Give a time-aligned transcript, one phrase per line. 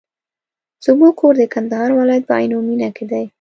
[0.85, 3.25] زموږ کور د کندهار ولایت په عينو مېنه کي دی.